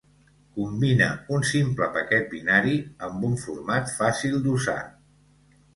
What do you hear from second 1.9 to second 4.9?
paquet binari amb un format fàcil d'usar.